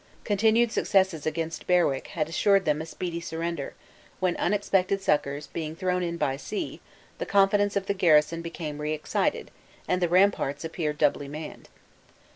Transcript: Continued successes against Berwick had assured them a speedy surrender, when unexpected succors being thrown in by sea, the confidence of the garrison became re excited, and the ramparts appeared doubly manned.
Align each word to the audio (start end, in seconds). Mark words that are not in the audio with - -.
Continued 0.23 0.71
successes 0.71 1.27
against 1.27 1.67
Berwick 1.67 2.07
had 2.07 2.27
assured 2.27 2.65
them 2.65 2.81
a 2.81 2.87
speedy 2.87 3.19
surrender, 3.21 3.75
when 4.19 4.35
unexpected 4.37 4.99
succors 4.99 5.45
being 5.45 5.75
thrown 5.75 6.01
in 6.01 6.17
by 6.17 6.37
sea, 6.37 6.81
the 7.19 7.25
confidence 7.27 7.75
of 7.75 7.85
the 7.85 7.93
garrison 7.93 8.41
became 8.41 8.81
re 8.81 8.93
excited, 8.93 9.51
and 9.87 10.01
the 10.01 10.09
ramparts 10.09 10.65
appeared 10.65 10.97
doubly 10.97 11.27
manned. 11.27 11.69